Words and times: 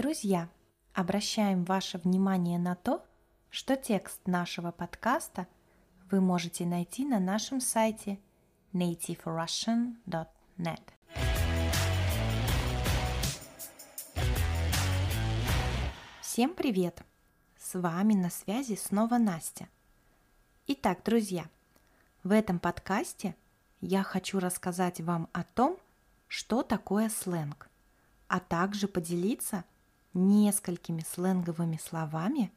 Друзья, 0.00 0.48
обращаем 0.94 1.64
ваше 1.64 1.98
внимание 1.98 2.58
на 2.58 2.74
то, 2.74 3.04
что 3.50 3.76
текст 3.76 4.26
нашего 4.26 4.70
подкаста 4.70 5.46
вы 6.10 6.22
можете 6.22 6.64
найти 6.64 7.04
на 7.04 7.20
нашем 7.20 7.60
сайте 7.60 8.18
nativerussian.net. 8.72 10.80
Всем 16.22 16.54
привет! 16.54 17.02
С 17.58 17.78
вами 17.78 18.14
на 18.14 18.30
связи 18.30 18.76
снова 18.76 19.18
Настя. 19.18 19.68
Итак, 20.66 21.02
друзья, 21.04 21.44
в 22.24 22.32
этом 22.32 22.58
подкасте 22.58 23.36
я 23.82 24.02
хочу 24.02 24.38
рассказать 24.38 25.02
вам 25.02 25.28
о 25.34 25.44
том, 25.44 25.76
что 26.26 26.62
такое 26.62 27.10
сленг, 27.10 27.68
а 28.28 28.40
также 28.40 28.88
поделиться 28.88 29.64
несколькими 30.14 31.02
сленговыми 31.02 31.76
словами, 31.76 32.52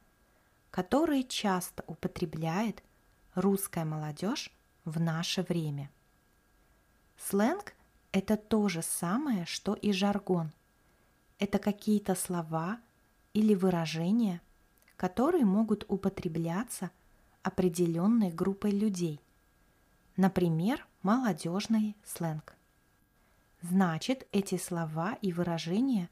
которые 0.71 1.23
часто 1.23 1.83
употребляет 1.87 2.83
русская 3.35 3.85
молодежь 3.85 4.51
в 4.85 4.99
наше 4.99 5.43
время. 5.43 5.91
Сленг– 7.17 7.73
это 8.11 8.37
то 8.37 8.67
же 8.69 8.81
самое, 8.81 9.45
что 9.45 9.73
и 9.73 9.91
жаргон. 9.91 10.51
Это 11.39 11.59
какие-то 11.59 12.15
слова– 12.15 12.79
или 13.33 13.55
выражения, 13.55 14.41
которые 14.95 15.45
могут 15.45 15.85
употребляться 15.87 16.91
определенной 17.41 18.31
группой 18.31 18.71
людей. 18.71 19.19
Например, 20.15 20.85
молодежный 21.01 21.97
сленг. 22.05 22.55
Значит, 23.61 24.27
эти 24.31 24.57
слова 24.57 25.17
и 25.21 25.33
выражения 25.33 26.09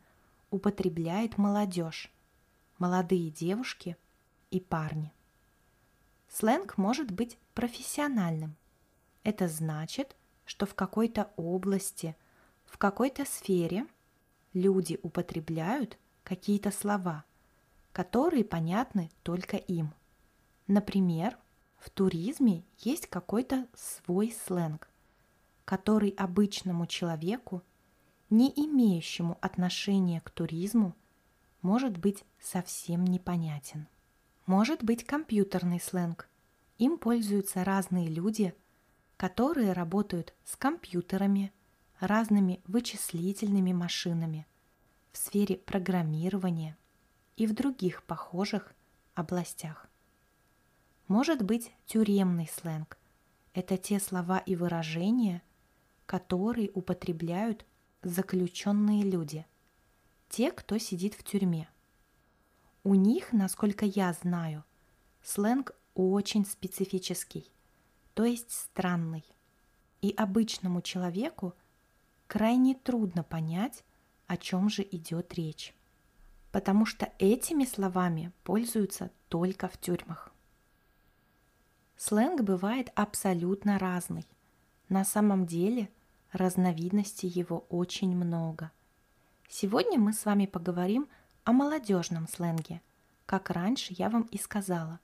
употребляет 0.52 1.38
молодежь, 1.38 2.11
молодые 2.77 3.31
девушки 3.31 3.97
и 4.52 4.59
парни. 4.59 5.11
Сленг 6.27 6.77
может 6.77 7.11
быть 7.11 7.38
профессиональным. 7.53 8.55
Это 9.23 9.47
значит, 9.47 10.16
что 10.45 10.66
в 10.66 10.75
какой-то 10.75 11.31
области, 11.35 12.16
в 12.66 12.77
какой-то 12.77 13.25
сфере 13.25 13.85
люди 14.53 14.99
употребляют 15.02 15.97
какие-то 16.23 16.72
слова, 16.72 17.25
которые 17.91 18.45
понятны 18.45 19.09
только 19.23 19.57
им. 19.57 19.94
Например, 20.67 21.38
в 21.77 21.89
туризме 21.89 22.63
есть 22.77 23.07
какой-то 23.07 23.67
свой 23.73 24.31
сленг, 24.31 24.89
который 25.66 26.09
обычному 26.11 26.85
человеку, 26.88 27.63
не 28.32 28.50
имеющему 28.50 29.38
отношения 29.42 30.22
к 30.22 30.32
туризму, 30.32 30.96
может 31.62 31.98
быть 31.98 32.24
совсем 32.40 33.06
непонятен. 33.06 33.88
Может 34.46 34.84
быть 34.84 35.04
компьютерный 35.04 35.80
сленг. 35.80 36.28
Им 36.80 36.98
пользуются 36.98 37.64
разные 37.64 38.08
люди, 38.08 38.56
которые 39.18 39.74
работают 39.74 40.34
с 40.46 40.56
компьютерами, 40.56 41.54
разными 42.00 42.62
вычислительными 42.66 43.74
машинами, 43.74 44.48
в 45.12 45.18
сфере 45.18 45.58
программирования 45.58 46.78
и 47.36 47.46
в 47.46 47.54
других 47.54 48.02
похожих 48.04 48.74
областях. 49.14 49.88
Может 51.08 51.44
быть 51.44 51.72
тюремный 51.86 52.48
сленг– 52.48 52.98
это 53.54 53.78
те 53.78 54.00
слова 54.00 54.40
и 54.40 54.56
выражения, 54.56 55.42
которые 56.06 56.72
употребляют 56.74 57.66
заключенные 58.03 59.03
люди, 59.03 59.45
те, 60.29 60.51
кто 60.51 60.78
сидит 60.78 61.13
в 61.13 61.23
тюрьме. 61.23 61.69
У 62.84 62.95
них, 62.95 63.31
насколько 63.31 63.85
я 63.85 64.13
знаю, 64.13 64.63
сленг 65.22 65.75
очень 65.94 66.45
специфический, 66.45 67.51
то 68.13 68.25
есть 68.25 68.51
странный. 68.51 69.23
И 70.01 70.11
обычному 70.11 70.81
человеку 70.81 71.53
крайне 72.28 72.73
трудно 72.73 73.23
понять, 73.23 73.84
о 74.25 74.38
чем 74.38 74.69
же 74.69 74.81
идет 74.90 75.34
речь. 75.35 75.75
Потому 76.51 76.85
что 76.85 77.11
этими 77.19 77.66
словами 77.66 78.31
пользуются 78.44 79.11
только 79.29 79.67
в 79.67 79.78
тюрьмах. 79.78 80.34
Сленг 81.97 82.41
бывает 82.41 82.90
абсолютно 82.95 83.78
разный. 83.78 84.25
На 84.90 85.06
самом 85.06 85.45
деле 85.45 85.90
разновидностей 86.31 87.30
его 87.30 87.66
очень 87.69 88.16
много. 88.16 88.72
Сегодня 89.50 90.00
мы 90.00 90.14
с 90.14 90.25
вами 90.25 90.46
поговорим 90.46 91.08
о 91.44 91.52
молодежном 91.52 92.28
сленге, 92.28 92.81
как 93.25 93.50
раньше 93.50 93.94
я 93.97 94.09
вам 94.09 94.24
и 94.24 94.38
сказала. 94.38 95.00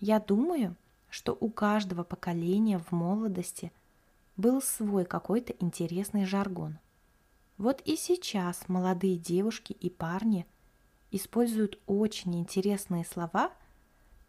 Я 0.00 0.20
думаю, 0.20 0.76
что 1.08 1.36
у 1.38 1.50
каждого 1.50 2.04
поколения 2.04 2.78
в 2.78 2.92
молодости 2.92 3.72
был 4.36 4.62
свой 4.62 5.04
какой-то 5.04 5.52
интересный 5.58 6.24
жаргон– 6.24 6.78
вот 7.58 7.82
и 7.84 7.96
сейчас 7.96 8.68
молодые 8.68 9.16
девушки 9.16 9.72
и 9.72 9.90
парни 9.90 10.46
используют 11.10 11.80
очень 11.86 12.38
интересные 12.38 13.04
слова 13.04 13.52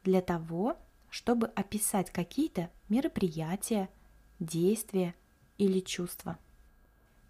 для 0.04 0.22
того, 0.22 0.78
чтобы 1.12 1.46
описать 1.48 2.10
какие-то 2.10 2.72
мероприятия, 2.90 3.88
действия 4.40 5.14
или 5.60 5.82
чувства. 5.82 6.40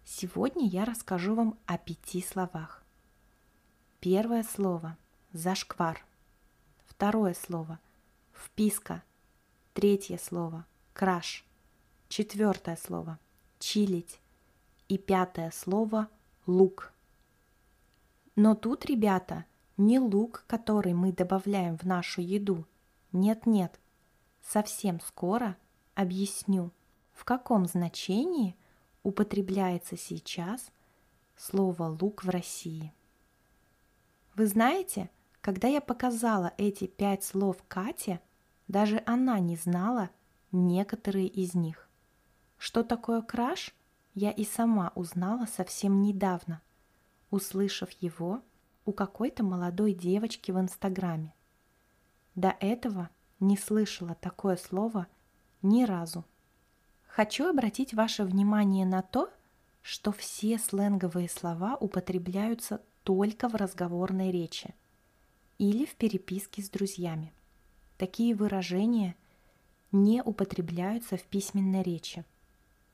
Сегодня 0.04 0.66
я 0.66 0.86
расскажу 0.86 1.34
вам 1.34 1.58
о 1.66 1.76
пяти 1.76 2.22
словах. 2.22 2.82
Первое 4.00 4.44
слово– 4.44 4.96
зашквар. 5.32 6.02
Второе 6.86 7.34
слово– 7.34 7.78
вписка. 8.32 9.02
Третье 9.74 10.16
слово– 10.16 10.64
краш. 10.94 11.44
Четвертое 12.08 12.76
слово– 12.76 13.18
чилить 13.58 14.20
и 14.88 14.96
пятое 14.96 15.50
слово 15.50 16.08
«лук». 16.46 16.92
Но 18.36 18.54
тут, 18.54 18.86
ребята, 18.86 19.44
не 19.76 19.98
лук, 19.98 20.44
который 20.46 20.94
мы 20.94 21.12
добавляем 21.12 21.76
в 21.76 21.84
нашу 21.84 22.20
еду. 22.20 22.64
Нет-нет, 23.12 23.78
совсем 24.42 25.00
скоро 25.00 25.56
объясню, 25.94 26.72
в 27.20 27.24
каком 27.26 27.66
значении 27.66 28.56
употребляется 29.02 29.98
сейчас 29.98 30.70
слово 31.36 31.94
«лук» 32.00 32.24
в 32.24 32.30
России. 32.30 32.94
Вы 34.36 34.46
знаете, 34.46 35.10
когда 35.42 35.68
я 35.68 35.82
показала 35.82 36.54
эти 36.56 36.86
пять 36.86 37.22
слов 37.22 37.58
Кате, 37.68 38.22
даже 38.68 39.02
она 39.04 39.38
не 39.38 39.56
знала 39.56 40.08
некоторые 40.50 41.26
из 41.26 41.52
них. 41.52 41.90
Что 42.56 42.82
такое 42.82 43.20
краш– 43.20 43.74
я 44.14 44.30
и 44.30 44.44
сама 44.46 44.90
узнала 44.94 45.44
совсем 45.44 46.00
недавно, 46.00 46.62
услышав 47.30 47.90
его 48.00 48.40
у 48.86 48.94
какой-то 48.94 49.44
молодой 49.44 49.92
девочки 49.92 50.52
в 50.52 50.58
Инстаграме. 50.58 51.34
До 52.34 52.56
этого 52.60 53.10
не 53.40 53.58
слышала 53.58 54.14
такое 54.14 54.56
слово 54.56 55.06
ни 55.60 55.84
разу. 55.84 56.24
Хочу 57.20 57.50
обратить 57.50 57.92
ваше 57.92 58.24
внимание 58.24 58.86
на 58.86 59.02
то, 59.02 59.28
что 59.82 60.10
все 60.10 60.58
сленговые 60.58 61.28
слова 61.28 61.76
употребляются 61.78 62.80
только 63.02 63.50
в 63.50 63.56
разговорной 63.56 64.30
речи 64.30 64.74
или 65.58 65.84
в 65.84 65.96
переписке 65.96 66.62
с 66.62 66.70
друзьями. 66.70 67.34
Такие 67.98 68.34
выражения 68.34 69.16
не 69.92 70.22
употребляются 70.22 71.18
в 71.18 71.22
письменной 71.24 71.82
речи. 71.82 72.24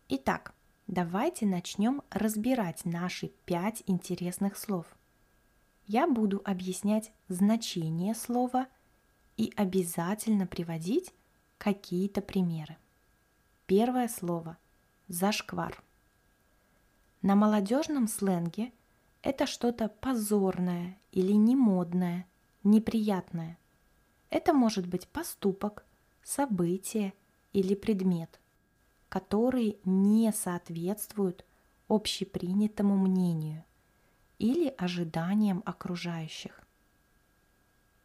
Итак, 0.08 0.56
Давайте 0.88 1.46
начнем 1.46 2.02
разбирать 2.10 2.84
наши 2.84 3.28
пять 3.44 3.84
интересных 3.86 4.56
слов. 4.56 4.86
Я 5.86 6.08
буду 6.08 6.42
объяснять 6.44 7.12
значение 7.28 8.12
слова 8.12 8.66
и 9.36 9.52
обязательно 9.54 10.48
приводить 10.48 11.14
какие-то 11.58 12.22
примеры. 12.22 12.76
Первое 13.66 14.08
слово– 14.08 14.58
зашквар. 15.08 15.82
На 17.22 17.34
молодежном 17.34 18.08
сленге 18.08 18.72
это 19.22 19.46
что-то 19.46 19.88
позорное 19.88 20.98
или 21.12 21.32
немодное, 21.32 22.26
неприятное. 22.62 23.58
Это 24.30 24.52
может 24.52 24.86
быть 24.86 25.08
поступок, 25.08 25.84
событие 26.22 27.12
или 27.52 27.74
предмет– 27.74 28.40
которые 29.08 29.78
не 29.84 30.32
соответствуют 30.32 31.44
общепринятому 31.88 32.96
мнению 32.96 33.64
или 34.38 34.68
ожиданиям 34.76 35.62
окружающих. 35.64 36.60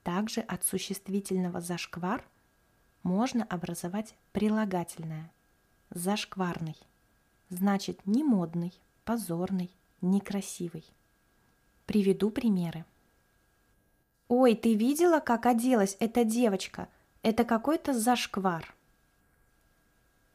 Также 0.04 0.42
от 0.42 0.64
существительного 0.64 1.60
«зашквар» 1.60 2.26
можно 3.04 3.44
образовать 3.44 4.16
прилагательное 4.32 5.32
«зашкварный», 5.92 6.78
значит 7.50 8.06
не 8.06 8.24
модный, 8.24 8.74
позорный, 9.04 9.72
некрасивый. 10.02 10.86
Приведу 11.86 12.32
примеры. 12.32 12.86
«Ой, 14.28 14.56
ты 14.56 14.74
видела, 14.76 15.20
как 15.20 15.46
оделась 15.46 15.98
эта 16.00 16.24
девочка? 16.24 16.88
Это 17.22 17.44
какой-то 17.44 17.94
зашквар». 17.94 18.74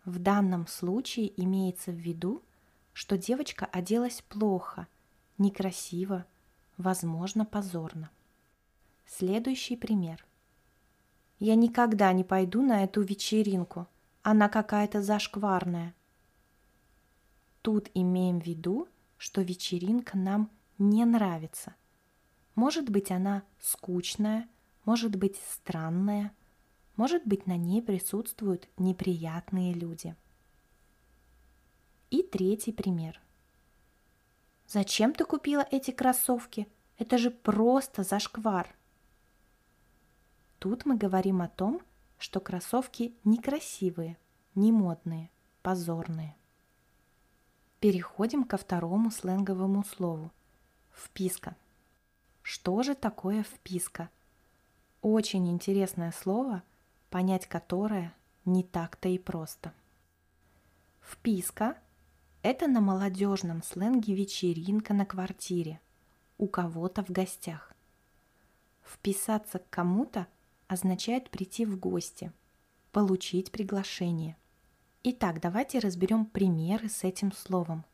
В 0.04 0.18
данном 0.18 0.66
случае 0.66 1.32
имеется 1.42 1.90
в 1.90 1.96
виду, 1.96 2.42
что 2.92 3.18
девочка 3.18 3.66
оделась 3.66 4.22
плохо, 4.28 4.86
некрасиво, 5.38 6.26
возможно, 6.76 7.44
позорно. 7.44 8.10
Следующий 9.06 9.76
пример. 9.76 10.24
Я 11.38 11.54
никогда 11.54 12.12
не 12.12 12.24
пойду 12.24 12.62
на 12.62 12.84
эту 12.84 13.02
вечеринку. 13.02 13.86
Она 14.28 14.48
какая-то 14.48 15.02
зашкварная. 15.02 15.94
Тут 17.62 17.90
имеем 17.94 18.40
в 18.40 18.44
виду, 18.44 18.88
что 19.16 19.40
вечеринка 19.42 20.18
нам 20.18 20.50
не 20.78 21.04
нравится. 21.04 21.76
Может 22.56 22.90
быть, 22.90 23.12
она 23.12 23.44
скучная, 23.60 24.48
может 24.84 25.14
быть, 25.14 25.36
странная, 25.48 26.32
может 26.96 27.24
быть, 27.24 27.46
на 27.46 27.56
ней 27.56 27.80
присутствуют 27.80 28.68
неприятные 28.76 29.72
люди– 29.72 30.16
и 32.10 32.22
третий 32.22 32.72
пример. 32.72 33.20
Зачем 34.66 35.12
ты 35.12 35.24
купила 35.24 35.66
эти 35.70 35.90
кроссовки? 35.90 36.68
Это 36.98 37.18
же 37.18 37.30
просто 37.30 38.04
зашквар. 38.04 38.74
Тут 40.58 40.86
мы 40.86 40.96
говорим 40.96 41.42
о 41.42 41.48
том, 41.48 41.82
что 42.18 42.40
кроссовки 42.40 43.14
некрасивые, 43.24 44.16
не 44.54 44.72
модные, 44.72 45.30
позорные. 45.62 46.36
Переходим 47.80 48.44
ко 48.44 48.56
второму 48.56 49.10
сленговому 49.10 49.84
слову– 49.84 50.32
вписка. 50.92 51.56
Что 52.42 52.82
же 52.82 52.94
такое 52.94 53.42
вписка? 53.42 54.08
Очень 55.02 55.48
интересное 55.50 56.12
слово, 56.12 56.62
понять 57.10 57.46
которое 57.46 58.14
не 58.44 58.62
так-то 58.62 59.08
и 59.08 59.18
просто. 59.18 59.72
Вписка 61.00 61.76
это 62.42 62.68
на 62.68 62.80
молодежном 62.80 63.62
сленге 63.62 64.14
вечеринка 64.14 64.94
на 64.94 65.04
квартире, 65.04 65.80
у 66.38 66.46
кого-то 66.46 67.04
в 67.04 67.10
гостях. 67.10 67.72
Вписаться 68.84 69.58
к 69.58 69.68
кому-то 69.68 70.28
означает 70.68 71.30
прийти 71.30 71.64
в 71.64 71.78
гости, 71.78 72.32
получить 72.92 73.50
приглашение. 73.50 74.36
Итак, 75.02 75.40
давайте 75.40 75.78
разберем 75.78 76.26
примеры 76.26 76.88
с 76.88 77.04
этим 77.04 77.32
словом. 77.32 77.84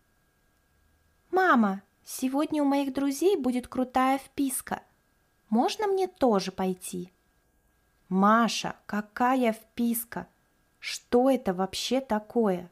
«Мама, 1.30 1.82
сегодня 2.04 2.62
у 2.62 2.66
моих 2.66 2.92
друзей 2.92 3.36
будет 3.36 3.68
крутая 3.68 4.18
вписка. 4.18 4.82
Можно 5.48 5.86
мне 5.86 6.08
тоже 6.08 6.52
пойти?» 6.52 7.12
«Маша, 8.08 8.76
какая 8.86 9.52
вписка? 9.52 10.28
Что 10.78 11.30
это 11.30 11.54
вообще 11.54 12.00
такое?» 12.00 12.70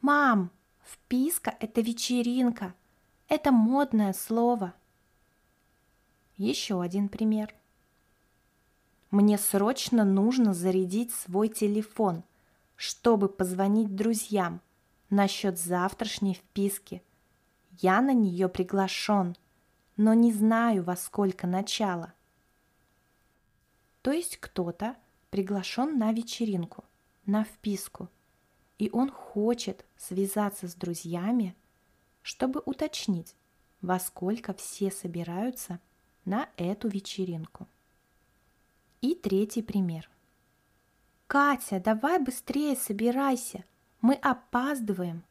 «Мам, 0.00 0.50
Вписка– 0.86 1.56
это 1.60 1.80
вечеринка. 1.80 2.74
Это 3.28 3.50
модное 3.50 4.12
слово. 4.12 4.72
Еще 6.36 6.80
один 6.80 7.08
пример. 7.08 7.54
Мне 9.16 9.38
срочно 9.38 10.04
нужно 10.04 10.52
зарядить 10.52 11.10
свой 11.10 11.48
телефон, 11.48 12.22
чтобы 12.74 13.30
позвонить 13.30 13.96
друзьям 13.96 14.60
насчет 15.08 15.58
завтрашней 15.58 16.34
вписки. 16.34 17.02
Я 17.70 18.02
на 18.02 18.12
нее 18.12 18.50
приглашен, 18.50 19.34
но 19.96 20.12
не 20.12 20.34
знаю, 20.34 20.82
во 20.82 20.96
сколько 20.96 21.46
начало. 21.46 22.12
То 24.02 24.12
есть 24.12 24.36
кто-то 24.36 24.96
приглашен 25.30 25.98
на 25.98 26.12
вечеринку, 26.12 26.84
на 27.24 27.44
вписку– 27.44 28.10
и 28.78 28.90
он 28.92 29.10
хочет 29.10 29.86
связаться 29.96 30.68
с 30.68 30.74
друзьями, 30.74 31.56
чтобы 32.20 32.60
уточнить, 32.66 33.34
во 33.80 33.98
сколько 33.98 34.52
все 34.52 34.90
собираются 34.90 35.80
на 36.26 36.50
эту 36.58 36.88
вечеринку. 36.88 37.66
И 39.06 39.14
третий 39.14 39.62
пример. 39.62 40.10
«Катя, 41.28 41.78
давай 41.78 42.18
быстрее 42.18 42.74
собирайся, 42.74 43.64
мы 44.00 44.14
опаздываем». 44.14 45.22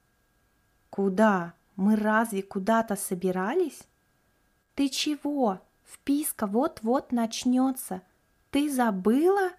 «Куда? 0.90 1.56
Мы 1.76 1.98
разве 1.98 2.42
куда-то 2.42 2.96
собирались?» 2.96 3.82
«Ты 4.76 4.88
чего? 4.88 5.60
Вписка 5.84 6.48
вот-вот 6.48 7.12
начнется. 7.12 8.02
Ты 8.50 8.72
забыла?» 8.72 9.52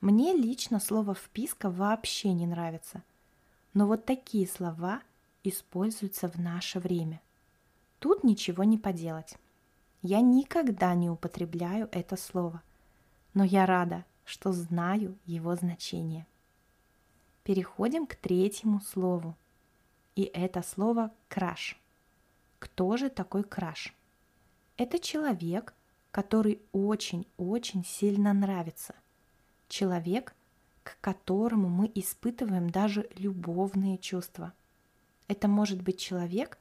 Мне 0.00 0.32
лично 0.32 0.80
слово 0.80 1.14
«вписка» 1.14 1.70
вообще 1.70 2.32
не 2.32 2.48
нравится. 2.48 3.04
Но 3.74 3.86
вот 3.86 4.06
такие 4.06 4.48
слова 4.48 5.02
используются 5.44 6.28
в 6.28 6.40
наше 6.40 6.80
время. 6.80 7.22
Тут 8.00 8.24
ничего 8.24 8.64
не 8.64 8.76
поделать. 8.76 9.36
Я 10.06 10.20
никогда 10.20 10.94
не 10.94 11.08
употребляю 11.08 11.88
это 11.90 12.18
слово, 12.18 12.62
но 13.32 13.42
я 13.42 13.64
рада, 13.64 14.04
что 14.26 14.52
знаю 14.52 15.18
его 15.24 15.56
значение. 15.56 16.26
Переходим 17.42 18.06
к 18.06 18.14
третьему 18.14 18.82
слову. 18.82 19.34
И 20.14 20.24
это 20.24 20.60
слово 20.60 21.10
«краш». 21.28 21.80
Кто 22.58 22.98
же 22.98 23.08
такой 23.08 23.44
краш? 23.44 23.94
Это 24.76 24.98
человек, 24.98 25.72
который 26.10 26.60
очень-очень 26.72 27.82
сильно 27.82 28.34
нравится 28.34 28.94
человек, 29.68 30.34
к 30.82 31.00
которому 31.00 31.70
мы 31.70 31.90
испытываем 31.94 32.68
даже 32.68 33.08
любовные 33.16 33.96
чувства. 33.96 34.52
Это 35.28 35.48
может 35.48 35.80
быть 35.80 35.98
человек, 35.98 36.58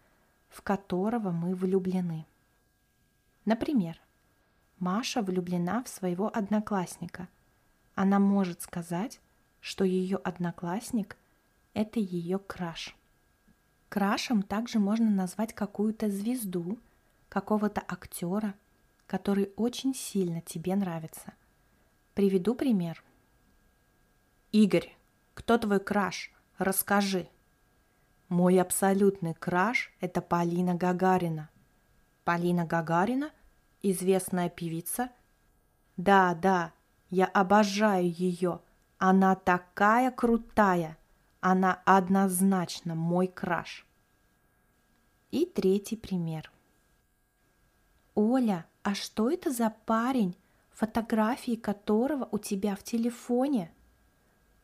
в 0.48 0.62
которого 0.62 1.31
мы 1.31 1.56
влюблены. 1.56 2.25
Например, 3.45 4.00
Маша 4.80 5.22
влюблена 5.22 5.84
в 5.84 5.90
своего 5.90 6.30
одноклассника. 6.34 7.28
Она 7.95 8.19
может 8.19 8.62
сказать, 8.62 9.19
что 9.59 9.83
ее 9.83 10.18
одноклассник– 10.18 11.18
это 11.73 12.00
ее 12.00 12.40
краш. 12.40 12.95
Крашем 13.90 14.42
также 14.42 14.80
можно 14.80 15.09
назвать 15.09 15.54
какую-то 15.54 16.09
звезду, 16.09 16.80
какого-то 17.30 17.81
актера, 17.88 18.56
который 19.07 19.52
очень 19.56 19.94
сильно 19.94 20.42
тебе 20.42 20.76
нравится– 20.76 21.33
Приведу 22.14 22.54
пример. 22.54 23.04
Игорь, 24.52 24.95
кто 25.33 25.57
твой 25.57 25.80
краш? 25.80 26.31
Расскажи. 26.59 27.28
Мой 28.30 28.62
абсолютный 28.62 29.33
краш– 29.33 29.92
это 30.00 30.21
Полина 30.21 30.76
Гагарина. 30.76 31.50
Полина 32.23 32.65
Гагарина– 32.65 33.31
известная 33.81 34.49
певица? 34.49 35.09
Да, 35.97 36.33
да, 36.33 36.73
я 37.09 37.25
обожаю 37.25 38.09
ее. 38.09 38.61
Она 38.97 39.35
такая 39.35 40.09
крутая. 40.09 40.97
Она 41.42 41.81
однозначно 41.85 42.95
мой 42.95 43.27
краш. 43.27 43.85
И 45.31 45.45
третий 45.45 45.97
пример. 45.97 46.49
Оля, 48.15 48.65
а 48.83 48.95
что 48.95 49.30
это 49.30 49.51
за 49.51 49.69
парень, 49.85 50.37
фотографии 50.71 51.56
которого 51.56 52.30
у 52.31 52.37
тебя 52.37 52.75
в 52.75 52.83
телефоне. 52.83 53.73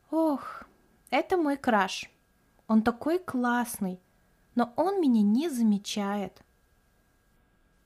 Ох, 0.09 0.63
это 1.09 1.35
мой 1.35 1.57
краш. 1.57 2.09
Он 2.67 2.83
такой 2.83 3.19
классный, 3.19 3.99
но 4.55 4.71
он 4.77 5.01
меня 5.01 5.21
не 5.21 5.49
замечает. 5.49 6.41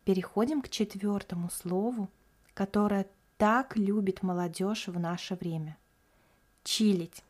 Переходим 0.05 0.61
к 0.61 0.69
четвертому 0.69 1.49
слову, 1.49 2.09
которое 2.53 3.07
так 3.37 3.77
любит 3.77 4.23
молодежь 4.23 4.87
в 4.87 4.99
наше 4.99 5.35
время. 5.35 5.77
Чилить. 6.63 7.23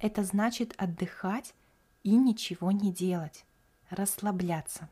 Это 0.00 0.24
значит 0.24 0.74
отдыхать 0.76 1.54
и 2.02 2.16
ничего 2.16 2.70
не 2.70 2.92
делать, 2.92 3.44
расслабляться. 3.90 4.88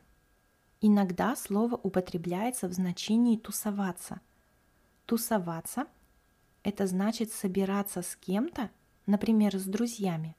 Иногда 0.81 1.35
слово 1.35 1.75
употребляется 1.75 2.67
в 2.67 2.73
значении 2.73 3.37
тусоваться– 3.37 4.21
Тусоваться– 5.07 5.87
это 6.63 6.85
значит 6.85 7.31
собираться 7.31 8.01
с 8.01 8.17
кем-то, 8.17 8.69
например, 9.05 9.57
с 9.57 9.63
друзьями, 9.63 10.35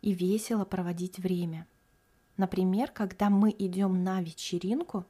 и 0.00 0.12
весело 0.12 0.64
проводить 0.64 1.20
время. 1.20 1.68
Например, 2.36 2.90
когда 2.90 3.30
мы 3.30 3.54
идем 3.56 4.02
на 4.02 4.20
вечеринку, 4.20 5.06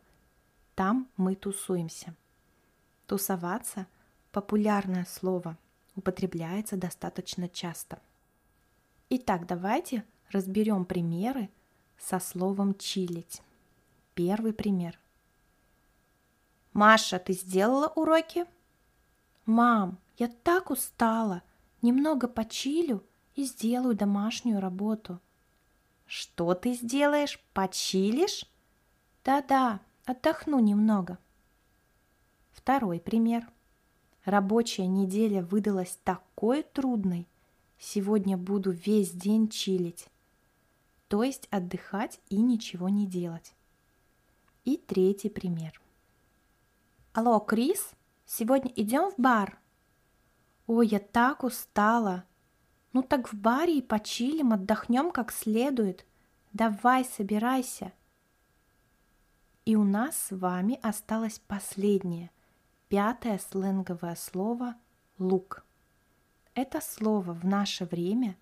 там 0.75 1.09
мы 1.17 1.35
тусуемся. 1.35 2.15
Тусоваться– 3.07 3.87
популярное 4.33 5.05
слово, 5.05 5.57
употребляется 5.95 6.77
достаточно 6.77 7.49
часто. 7.49 8.01
Итак, 9.11 9.47
давайте 9.47 10.05
разберем 10.31 10.85
примеры 10.85 11.51
со 11.99 12.19
словом 12.19 12.75
«чилить». 12.75 13.43
первый 14.15 14.53
пример. 14.53 14.99
Маша, 16.73 17.19
ты 17.19 17.35
сделала 17.35 17.89
уроки? 17.89 18.47
Мам, 19.45 19.99
я 20.17 20.29
так 20.29 20.71
устала. 20.71 21.43
Немного 21.83 22.29
почилю 22.29 23.05
и 23.35 23.45
сделаю 23.45 23.95
домашнюю 23.95 24.61
работу. 24.61 25.21
Что 26.07 26.55
ты 26.55 26.75
сделаешь? 26.75 27.41
Почилишь? 27.53 28.47
Да-да, 29.25 29.81
отдохну 30.05 30.59
немного. 30.59 31.19
Второй 32.51 33.01
пример. 33.01 33.51
Рабочая 34.25 34.87
неделя 34.87 35.43
выдалась 35.43 35.99
такой 36.05 36.63
трудной. 36.63 37.29
Сегодня 37.79 38.37
буду 38.37 38.71
весь 38.71 39.11
день 39.11 39.49
чилить. 39.49 40.09
То 41.09 41.25
есть 41.25 41.49
отдыхать 41.51 42.21
и 42.29 42.41
ничего 42.41 42.89
не 42.89 43.07
делать. 43.07 43.55
И 44.65 44.77
третий 44.77 45.29
пример. 45.29 45.81
Алло, 47.13 47.41
Крис, 47.41 47.91
сегодня 48.25 48.73
идем 48.77 49.11
в 49.11 49.19
бар? 49.19 49.59
Ой, 50.69 50.87
я 50.87 51.01
так 51.01 51.43
устала. 51.43 52.25
Ну 52.93 53.03
так 53.03 53.33
в 53.33 53.35
баре 53.35 53.79
и 53.79 53.83
почилим, 53.83 54.53
отдохнем 54.53 55.11
как 55.11 55.33
следует. 55.33 56.07
Давай, 56.53 57.05
собирайся. 57.05 57.93
И 59.65 59.77
у 59.77 59.85
нас 59.85 60.17
с 60.17 60.37
вами 60.37 60.79
осталось 60.83 61.39
последнее, 61.39 62.31
пятое 62.89 63.39
сленговое 63.39 64.17
слово 64.17 64.75
«лук». 65.19 65.65
Это 66.55 66.81
слово 66.81 67.33
в 67.33 67.45
наше 67.45 67.85
время 67.85 68.37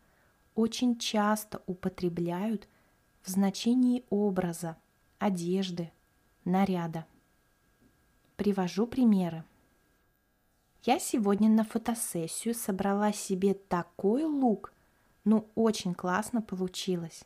очень 0.54 0.98
часто 0.98 1.62
употребляют 1.66 2.68
в 3.22 3.28
значении 3.28 4.04
образа, 4.08 4.78
одежды, 5.18 5.92
наряда. 6.44 7.06
Привожу 8.36 8.86
примеры. 8.86 9.44
Я 10.84 10.98
сегодня 10.98 11.50
на 11.50 11.64
фотосессию 11.64 12.54
собрала 12.54 13.12
себе 13.12 13.52
такой 13.52 14.24
лук, 14.24 14.72
ну 15.24 15.50
очень 15.54 15.92
классно 15.92 16.40
получилось. 16.40 17.24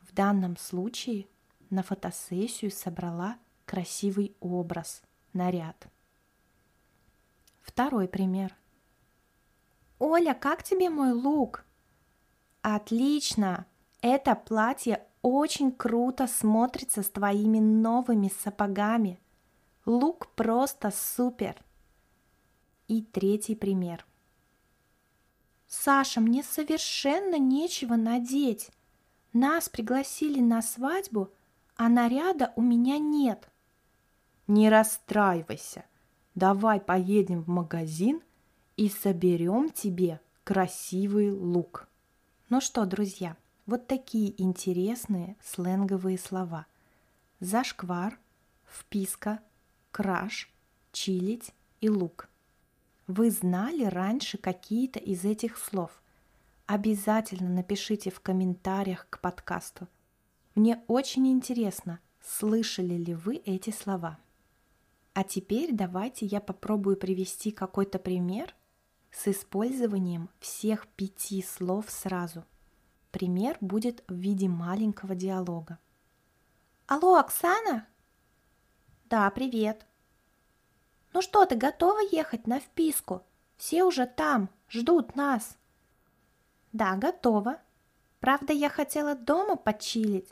В 0.00 0.12
данном 0.12 0.56
случае 0.56 1.28
на 1.70 1.82
фотосессию 1.82 2.70
собрала 2.70 3.38
красивый 3.66 4.36
образ, 4.40 5.02
наряд. 5.32 5.88
Второй 7.62 8.08
пример. 8.08 8.56
Оля, 9.98 10.34
как 10.34 10.62
тебе 10.62 10.90
мой 10.90 11.12
лук? 11.12 11.64
Отлично! 12.62 13.66
Это 14.00 14.34
платье 14.34 15.04
очень 15.22 15.72
круто 15.72 16.26
смотрится 16.26 17.02
с 17.02 17.10
твоими 17.10 17.58
новыми 17.58 18.30
сапогами. 18.42 19.20
Лук 19.84 20.28
просто 20.34 20.92
супер. 20.94 21.56
И 22.86 23.02
третий 23.02 23.54
пример. 23.54 24.06
Саша, 25.66 26.20
мне 26.20 26.42
совершенно 26.42 27.38
нечего 27.38 27.96
надеть. 27.96 28.70
Нас 29.32 29.68
пригласили 29.68 30.40
на 30.40 30.62
свадьбу, 30.62 31.32
а 31.78 31.88
наряда 31.88 32.52
у 32.56 32.60
меня 32.60 32.98
нет. 32.98 33.48
Не 34.48 34.68
расстраивайся. 34.68 35.84
Давай 36.34 36.80
поедем 36.80 37.42
в 37.42 37.48
магазин 37.48 38.20
и 38.76 38.88
соберем 38.88 39.70
тебе 39.70 40.20
красивый 40.42 41.30
лук. 41.30 41.88
Ну 42.48 42.60
что, 42.60 42.84
друзья, 42.84 43.36
вот 43.66 43.86
такие 43.86 44.40
интересные 44.42 45.36
сленговые 45.40 46.18
слова. 46.18 46.66
Зашквар, 47.38 48.18
вписка, 48.68 49.38
краш, 49.92 50.52
чилить 50.90 51.54
и 51.80 51.88
лук. 51.88 52.28
Вы 53.06 53.30
знали 53.30 53.84
раньше 53.84 54.36
какие-то 54.36 54.98
из 54.98 55.24
этих 55.24 55.56
слов? 55.56 56.02
Обязательно 56.66 57.48
напишите 57.48 58.10
в 58.10 58.20
комментариях 58.20 59.06
к 59.08 59.20
подкасту– 59.20 59.86
мне 60.58 60.82
очень 60.88 61.28
интересно, 61.28 62.00
слышали 62.20 62.94
ли 62.94 63.14
вы 63.14 63.36
эти 63.36 63.70
слова. 63.70 64.18
А 65.14 65.24
теперь 65.24 65.72
давайте 65.72 66.26
я 66.26 66.40
попробую 66.40 66.96
привести 66.96 67.50
какой-то 67.50 67.98
пример 67.98 68.54
с 69.10 69.28
использованием 69.28 70.28
всех 70.40 70.88
пяти 70.88 71.42
слов 71.42 71.90
сразу. 71.90 72.44
Пример 73.10 73.56
будет 73.60 74.02
в 74.08 74.14
виде 74.14 74.48
маленького 74.48 75.14
диалога. 75.14 75.78
Алло, 76.86 77.16
Оксана? 77.16 77.86
Да, 79.06 79.30
привет. 79.30 79.86
Ну 81.12 81.22
что, 81.22 81.46
ты 81.46 81.56
готова 81.56 82.00
ехать 82.10 82.46
на 82.46 82.60
вписку? 82.60 83.22
Все 83.56 83.84
уже 83.84 84.06
там, 84.06 84.50
ждут 84.68 85.16
нас. 85.16 85.56
Да, 86.72 86.96
готова. 86.96 87.60
Правда, 88.20 88.52
я 88.52 88.68
хотела 88.68 89.14
дома 89.14 89.56
почилить, 89.56 90.28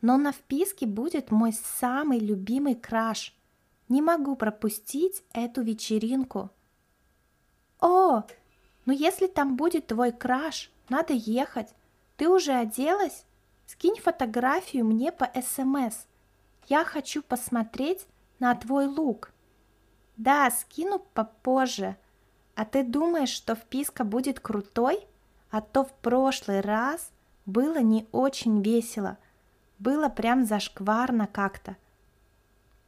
но 0.00 0.16
на 0.16 0.32
вписке 0.32 0.86
будет 0.86 1.30
мой 1.30 1.52
самый 1.52 2.18
любимый 2.18 2.74
краш. 2.74 3.34
Не 3.88 4.02
могу 4.02 4.36
пропустить 4.36 5.22
эту 5.32 5.62
вечеринку. 5.62 6.50
О, 7.80 8.22
ну 8.84 8.92
если 8.92 9.26
там 9.26 9.56
будет 9.56 9.86
твой 9.86 10.12
краш, 10.12 10.70
надо 10.88 11.12
ехать. 11.12 11.68
Ты 12.16 12.28
уже 12.28 12.52
оделась? 12.52 13.24
Скинь 13.66 14.00
фотографию 14.00 14.84
мне 14.84 15.12
по 15.12 15.30
СМС. 15.34 16.06
Я 16.68 16.84
хочу 16.84 17.22
посмотреть 17.22 18.06
на 18.38 18.54
твой 18.54 18.86
лук. 18.86 19.32
Да, 20.16 20.50
скину 20.50 20.98
попозже. 20.98 21.96
А 22.54 22.64
ты 22.64 22.82
думаешь, 22.82 23.28
что 23.28 23.54
вписка 23.54 24.04
будет 24.04 24.40
крутой? 24.40 25.06
А 25.50 25.60
то 25.60 25.84
в 25.84 25.92
прошлый 25.92 26.60
раз 26.60 27.10
было 27.44 27.78
не 27.78 28.08
очень 28.12 28.62
весело– 28.62 29.18
было 29.78 30.08
прям 30.08 30.44
зашкварно 30.44 31.26
как-то. 31.26 31.76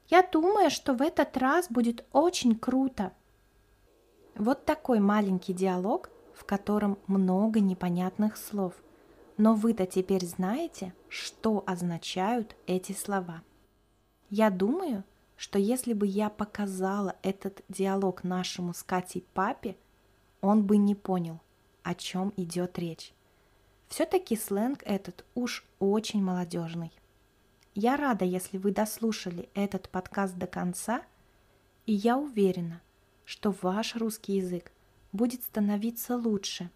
Я 0.09 0.23
думаю, 0.23 0.71
что 0.71 0.95
в 0.95 1.02
этот 1.02 1.37
раз 1.37 1.68
будет 1.68 2.04
очень 2.12 2.54
круто. 2.54 3.12
Вот 4.35 4.64
такой 4.64 5.00
маленький 5.00 5.52
диалог, 5.52 6.11
в 6.35 6.45
котором 6.45 6.99
много 7.07 7.61
непонятных 7.61 8.37
слов. 8.37 8.73
Но 9.37 9.54
вы-то 9.54 9.87
теперь 9.87 10.25
знаете, 10.25 10.95
что 11.09 11.62
означают 11.66 12.57
эти 12.66 12.92
слова. 12.92 13.42
Я 14.30 14.50
думаю, 14.50 15.04
что 15.37 15.59
если 15.59 15.92
бы 15.92 16.07
я 16.07 16.30
показала 16.30 17.16
этот 17.23 17.62
диалог 17.68 18.25
нашему 18.25 18.75
с 18.75 18.83
Катей 18.83 19.25
папе, 19.35 19.76
он 20.40 20.64
бы 20.64 20.76
не 20.76 20.95
понял, 20.95 21.40
о 21.83 21.95
чем 21.95 22.33
идет 22.37 22.78
речь. 22.78 23.12
Все-таки 23.88 24.37
сленг 24.37 24.83
этот 24.85 25.25
уж 25.35 25.64
очень 25.78 26.23
молодежный. 26.23 26.92
Я 27.75 27.97
рада, 27.97 28.25
если 28.25 28.59
вы 28.59 28.73
дослушали 28.73 29.49
этот 29.54 29.88
подкаст 29.88 30.37
до 30.37 30.47
конца, 30.47 31.02
и 31.87 31.92
я 31.92 32.18
уверена, 32.18 32.83
что 33.25 33.54
ваш 33.62 33.97
русский 33.97 34.35
язык 34.37 34.73
будет 35.12 35.42
становиться 35.42 36.16
лучше, 36.16 36.71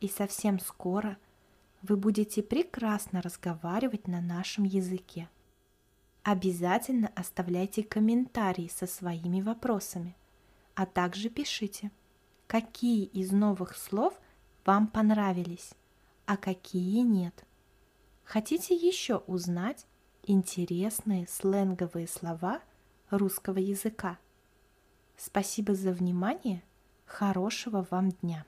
и 0.00 0.08
совсем 0.08 0.58
скоро 0.60 1.16
вы 1.82 1.96
будете 1.96 2.42
прекрасно 2.42 3.22
разговаривать 3.22 4.08
на 4.08 4.20
нашем 4.20 4.64
языке. 4.64 5.28
Обязательно 6.22 7.10
оставляйте 7.14 7.82
комментарии 7.82 8.68
со 8.68 8.86
своими 8.86 9.40
вопросами, 9.40 10.16
а 10.74 10.84
также 10.84 11.30
пишите, 11.30 11.90
какие 12.46 13.04
из 13.04 13.32
новых 13.32 13.76
слов 13.76 14.18
вам 14.64 14.88
понравились 14.88 15.72
а 16.28 16.36
какие 16.36 17.00
нет. 17.00 17.46
Хотите 18.22 18.74
еще 18.74 19.16
узнать 19.26 19.86
интересные 20.22 21.26
сленговые 21.26 22.06
слова 22.06 22.60
русского 23.08 23.56
языка? 23.56 24.18
Спасибо 25.16 25.74
за 25.74 25.90
внимание. 25.90 26.62
Хорошего 27.06 27.86
вам 27.90 28.10
дня! 28.10 28.44